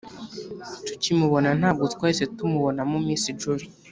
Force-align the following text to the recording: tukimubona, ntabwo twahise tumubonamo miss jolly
tukimubona, 0.85 1.49
ntabwo 1.59 1.83
twahise 1.93 2.23
tumubonamo 2.37 2.95
miss 3.05 3.25
jolly 3.39 3.67